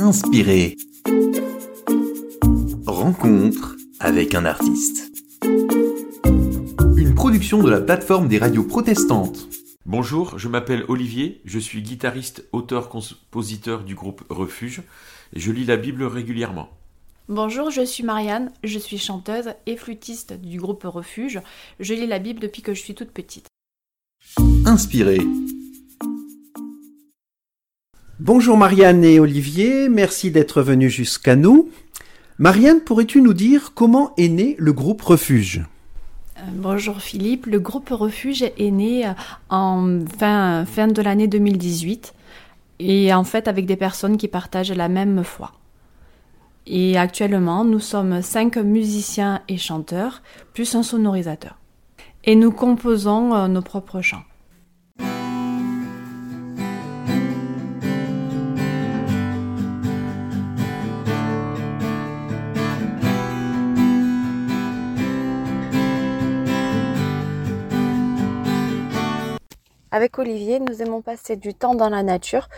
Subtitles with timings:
[0.00, 0.76] Inspiré.
[2.86, 5.10] Rencontre avec un artiste.
[6.96, 9.48] Une production de la plateforme des radios protestantes.
[9.86, 14.82] Bonjour, je m'appelle Olivier, je suis guitariste, auteur, compositeur du groupe Refuge
[15.34, 16.68] et je lis la Bible régulièrement.
[17.28, 21.40] Bonjour, je suis Marianne, je suis chanteuse et flûtiste du groupe Refuge.
[21.80, 23.48] Je lis la Bible depuis que je suis toute petite.
[24.64, 25.18] Inspiré.
[28.20, 31.70] Bonjour Marianne et Olivier, merci d'être venus jusqu'à nous.
[32.38, 35.64] Marianne, pourrais-tu nous dire comment est né le groupe Refuge?
[36.36, 39.12] Euh, Bonjour Philippe, le groupe Refuge est né euh,
[39.50, 42.12] en fin, fin de l'année 2018
[42.80, 45.52] et en fait avec des personnes qui partagent la même foi.
[46.66, 50.22] Et actuellement, nous sommes cinq musiciens et chanteurs,
[50.54, 51.56] plus un sonorisateur.
[52.24, 54.24] Et nous composons euh, nos propres chants.
[69.98, 72.48] Avec Olivier, nous aimons passer du temps dans la nature,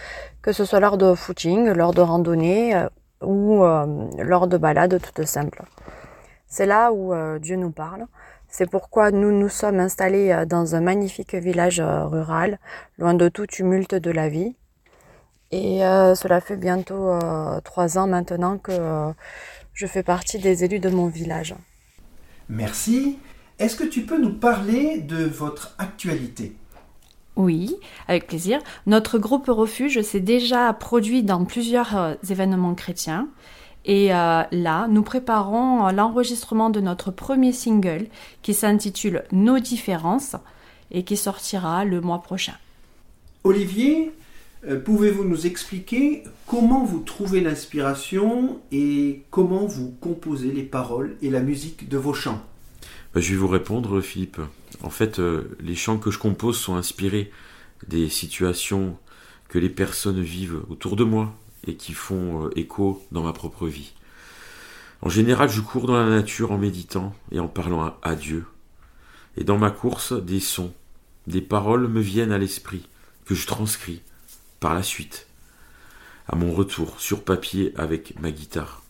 [0.42, 2.86] que ce soit lors de footing, lors de randonnée euh,
[3.22, 5.62] ou euh, lors de balades toutes simples.
[6.48, 8.04] C'est là où euh, Dieu nous parle.
[8.50, 12.58] C'est pourquoi nous nous sommes installés dans un magnifique village rural,
[12.98, 14.54] loin de tout tumulte de la vie.
[15.50, 15.78] Et
[16.14, 17.18] cela fait bientôt
[17.64, 18.72] trois ans maintenant que
[19.72, 21.54] je fais partie des élus de mon village.
[22.50, 23.18] Merci.
[23.58, 26.54] Est-ce que tu peux nous parler de votre actualité?
[27.36, 27.76] Oui,
[28.08, 28.60] avec plaisir.
[28.86, 33.28] Notre groupe Refuge s'est déjà produit dans plusieurs euh, événements chrétiens.
[33.86, 38.06] Et euh, là, nous préparons euh, l'enregistrement de notre premier single
[38.42, 40.36] qui s'intitule Nos différences
[40.90, 42.54] et qui sortira le mois prochain.
[43.44, 44.12] Olivier,
[44.84, 51.40] pouvez-vous nous expliquer comment vous trouvez l'inspiration et comment vous composez les paroles et la
[51.40, 52.42] musique de vos chants?
[53.14, 54.40] Bah, je vais vous répondre, Philippe.
[54.82, 57.32] En fait, euh, les chants que je compose sont inspirés
[57.88, 58.96] des situations
[59.48, 61.34] que les personnes vivent autour de moi
[61.66, 63.92] et qui font euh, écho dans ma propre vie.
[65.02, 68.44] En général, je cours dans la nature en méditant et en parlant à Dieu.
[69.36, 70.72] Et dans ma course, des sons,
[71.26, 72.88] des paroles me viennent à l'esprit
[73.24, 74.02] que je transcris
[74.60, 75.26] par la suite,
[76.28, 78.82] à mon retour sur papier avec ma guitare.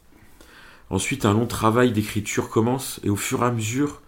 [0.91, 4.03] Ensuite, un long travail d'écriture commence et au fur et à mesure,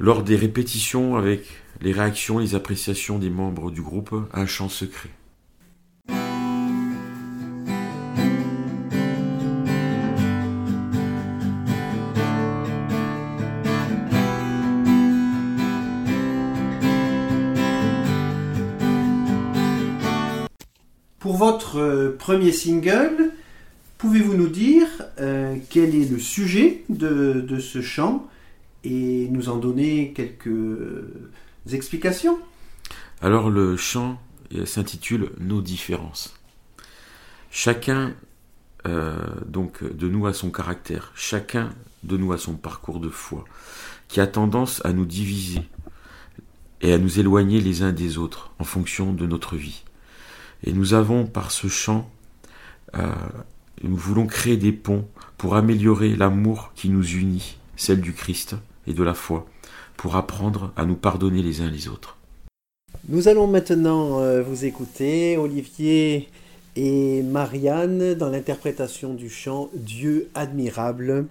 [0.00, 1.44] lors des répétitions avec
[1.80, 5.10] les réactions, les appréciations des membres du groupe, un chant secret.
[21.18, 23.32] Pour votre euh, premier single,
[23.98, 24.86] pouvez-vous nous dire
[25.20, 28.28] euh, quel est le sujet de ce chant?
[28.84, 30.50] Et nous en donner quelques
[31.72, 32.38] explications
[33.20, 34.20] Alors le chant
[34.64, 36.34] s'intitule Nos différences.
[37.50, 38.14] Chacun
[38.86, 39.16] euh,
[39.46, 41.70] donc de nous a son caractère, chacun
[42.04, 43.44] de nous a son parcours de foi,
[44.06, 45.62] qui a tendance à nous diviser
[46.80, 49.82] et à nous éloigner les uns des autres en fonction de notre vie.
[50.64, 52.08] Et nous avons par ce chant,
[52.96, 53.12] euh,
[53.82, 58.56] nous voulons créer des ponts pour améliorer l'amour qui nous unit, celle du Christ,
[58.86, 59.46] et de la foi
[59.96, 62.18] pour apprendre à nous pardonner les uns les autres.
[63.08, 66.28] Nous allons maintenant euh, vous écouter, Olivier
[66.76, 71.26] et Marianne, dans l'interprétation du chant Dieu admirable,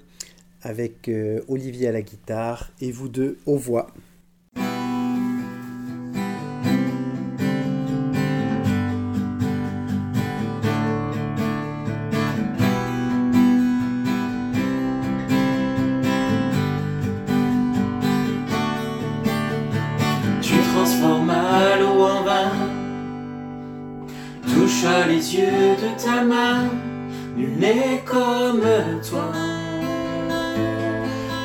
[0.62, 3.88] avec euh, Olivier à la guitare et vous deux aux voix.
[26.08, 26.70] Ta main,
[27.36, 28.70] nul n'est comme
[29.10, 29.30] toi,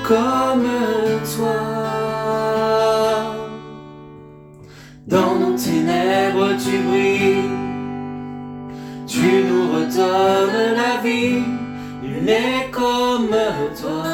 [0.06, 0.70] comme
[1.34, 1.60] toi.
[5.14, 7.50] Dans nos ténèbres tu brilles,
[9.12, 11.42] tu nous redonnes la vie,
[12.02, 13.36] nul n'est comme
[13.80, 14.04] toi,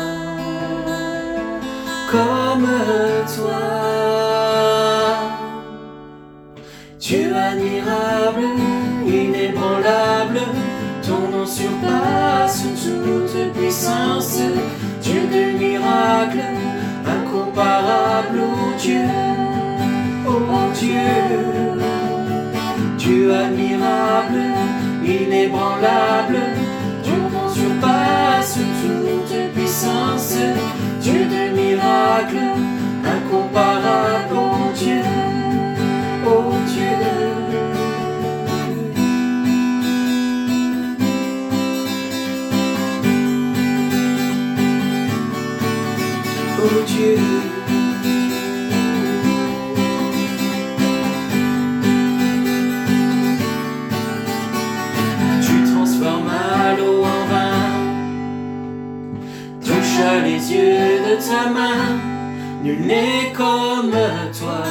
[2.10, 2.70] comme
[3.34, 4.27] toi.
[11.48, 14.38] surpasse toute puissance,
[15.00, 16.44] Dieu de miracles,
[17.06, 19.08] incomparable, oh Dieu,
[20.26, 21.80] oh Dieu,
[22.98, 24.42] Dieu admirable,
[25.04, 26.38] inébranlable,
[27.02, 30.36] Dieu qu'on surpasse toute puissance,
[31.00, 32.58] Dieu de miracles,
[33.04, 33.68] incomparable.
[60.54, 61.98] Ta main,
[62.62, 63.90] nul n'est comme
[64.38, 64.62] toi,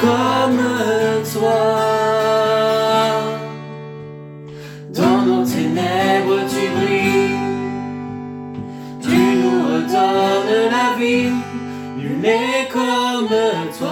[0.00, 0.62] comme
[1.32, 1.60] toi.
[4.94, 7.36] Dans nos ténèbres tu brilles,
[9.02, 11.32] tu nous redonnes la vie,
[11.98, 13.28] nul n'est comme
[13.78, 13.89] toi,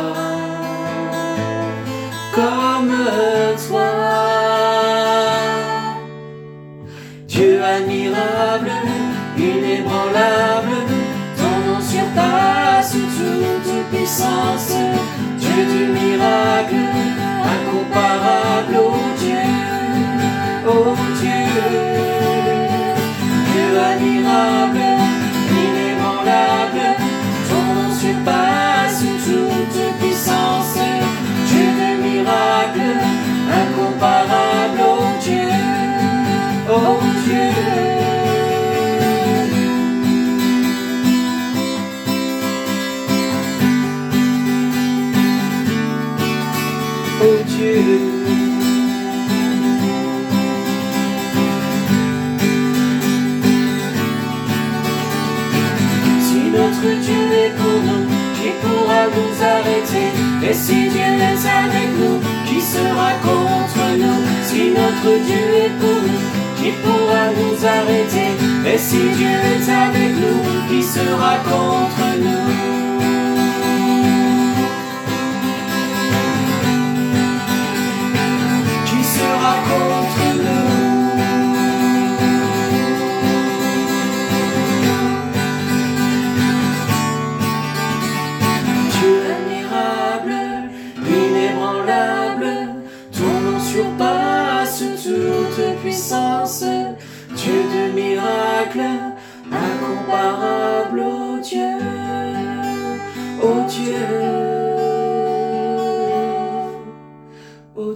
[59.17, 60.09] nous arrêter
[60.49, 66.03] Et si Dieu est avec nous, qui sera contre nous Si notre Dieu est pour
[66.11, 66.27] nous,
[66.59, 68.31] qui pourra nous arrêter
[68.67, 71.68] Et si Dieu est avec nous, qui sera contre nous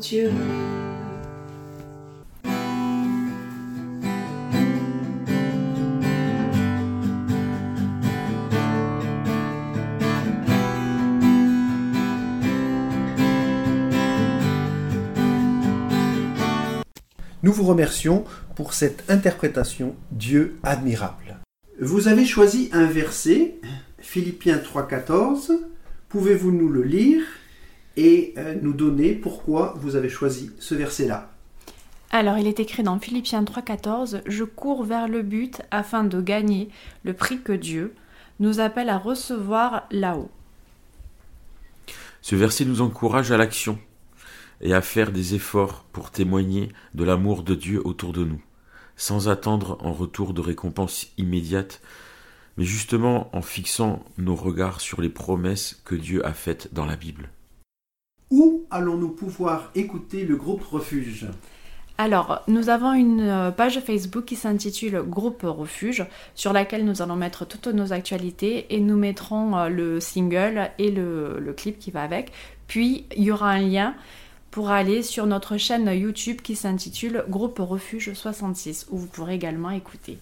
[0.03, 0.19] Nous
[17.53, 18.25] vous remercions
[18.57, 21.39] pour cette interprétation Dieu admirable.
[21.81, 23.61] Vous avez choisi un verset,
[23.99, 25.53] Philippiens 3.14.
[26.09, 27.23] Pouvez-vous nous le lire?
[27.97, 31.31] Et euh, nous donner pourquoi vous avez choisi ce verset-là
[32.11, 36.69] Alors, il est écrit dans Philippiens 3,14 Je cours vers le but afin de gagner
[37.05, 37.95] le prix que Dieu
[38.41, 40.31] nous appelle à recevoir là-haut.
[42.23, 43.79] Ce verset nous encourage à l'action
[44.61, 48.41] et à faire des efforts pour témoigner de l'amour de Dieu autour de nous,
[48.97, 51.83] sans attendre en retour de récompense immédiate,
[52.57, 56.97] mais justement en fixant nos regards sur les promesses que Dieu a faites dans la
[56.97, 57.31] Bible.
[58.73, 61.27] Allons-nous pouvoir écouter le groupe Refuge?
[61.99, 67.17] Alors, nous avons une euh, page Facebook qui s'intitule Groupe Refuge, sur laquelle nous allons
[67.17, 71.91] mettre toutes nos actualités et nous mettrons euh, le single et le, le clip qui
[71.91, 72.33] va avec.
[72.67, 73.95] Puis, il y aura un lien
[74.51, 79.71] pour aller sur notre chaîne YouTube qui s'intitule Groupe Refuge 66, où vous pourrez également
[79.71, 80.19] écouter.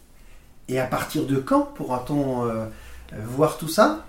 [0.69, 2.67] Et à partir de quand pourra-t-on euh,
[3.25, 4.07] voir tout ça?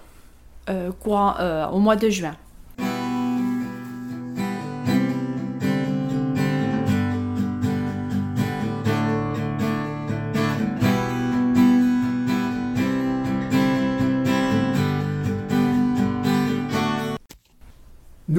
[0.70, 2.36] Euh, euh, au mois de juin.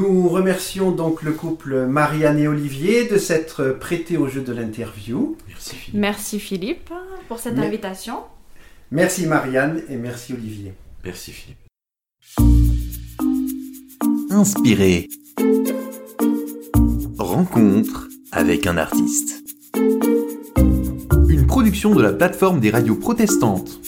[0.03, 5.37] Nous remercions donc le couple Marianne et Olivier de s'être prêtés au jeu de l'interview.
[5.47, 6.01] Merci Philippe.
[6.01, 6.91] Merci Philippe
[7.29, 8.17] pour cette Mais- invitation.
[8.91, 10.73] Merci Marianne et merci Olivier.
[11.05, 11.59] Merci Philippe.
[14.31, 15.09] Inspiré.
[17.17, 19.45] Rencontre avec un artiste.
[21.29, 23.79] Une production de la plateforme des radios protestantes.